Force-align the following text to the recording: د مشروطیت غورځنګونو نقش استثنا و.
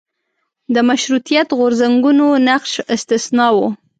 د 0.73 0.75
مشروطیت 0.89 1.47
غورځنګونو 1.57 2.25
نقش 2.47 2.71
استثنا 2.95 3.47
و. 3.55 3.57